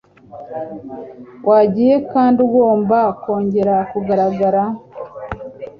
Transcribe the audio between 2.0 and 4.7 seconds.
kandi ugomba kongera kugaragara